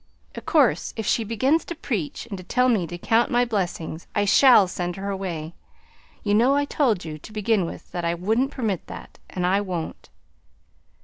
"Of 0.33 0.47
course 0.47 0.95
if 0.97 1.05
she 1.05 1.23
begins 1.23 1.63
to 1.65 1.75
preach, 1.75 2.25
and 2.25 2.35
to 2.39 2.43
tell 2.43 2.69
me 2.69 2.87
to 2.87 2.97
count 2.97 3.29
my 3.29 3.45
blessings, 3.45 4.07
I 4.15 4.25
SHALL 4.25 4.67
send 4.67 4.95
her 4.95 5.11
away. 5.11 5.53
You 6.23 6.33
know 6.33 6.55
I 6.55 6.65
told 6.65 7.05
you, 7.05 7.19
to 7.19 7.31
begin 7.31 7.67
with, 7.67 7.91
that 7.91 8.03
I 8.03 8.15
wouldn't 8.15 8.49
permit 8.49 8.87
that. 8.87 9.19
And 9.29 9.45
I 9.45 9.61
won't. 9.61 10.09